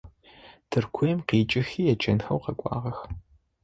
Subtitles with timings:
[0.69, 2.97] Тыркуем къикIыхи еджэнхэу къэкIуагъэх.